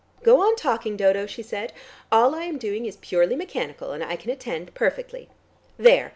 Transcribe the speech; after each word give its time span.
"Go 0.23 0.41
on 0.41 0.55
talking, 0.55 0.97
Dodo," 0.97 1.27
she 1.27 1.43
said. 1.43 1.73
"All 2.11 2.33
I 2.33 2.45
am 2.45 2.57
doing 2.57 2.87
is 2.87 2.95
purely 3.01 3.35
mechanical, 3.35 3.91
and 3.91 4.03
I 4.03 4.15
can 4.15 4.31
attend 4.31 4.73
perfectly. 4.73 5.29
There! 5.77 6.09